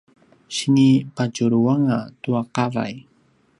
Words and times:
sinipadjuluanga 0.55 1.97
tua 2.21 2.39
qavay 2.55 2.93